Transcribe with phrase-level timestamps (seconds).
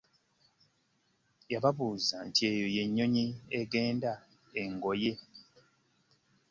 [1.51, 3.25] Yababuuza nti eyo y'ennyonyi
[3.59, 4.11] egenda
[4.61, 5.13] engoye.